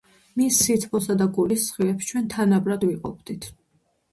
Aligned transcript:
მის 0.39 0.55
სითბოსა 0.61 1.17
და 1.19 1.27
გულის 1.35 1.65
სხივებს 1.67 2.09
ჩვენ 2.13 2.27
თანაბრად 2.33 2.87
ვიყოფდით. 2.89 3.51